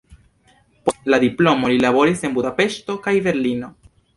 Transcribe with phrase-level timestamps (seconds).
[0.87, 3.71] Post la diplomo li laboris en Budapeŝto kaj Berlino.